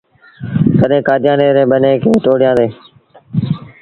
تڏهيݩ 0.77 1.05
ڪآديآنيآن 1.07 1.53
ريٚݩ 1.55 1.69
ٻنيآݩ 1.71 2.01
کي 2.03 2.09
ٽوڙيآندي۔ 2.23 2.67